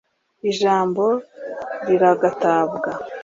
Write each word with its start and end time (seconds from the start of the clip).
ijambo 0.49 1.03
liragatabwa 1.85 2.91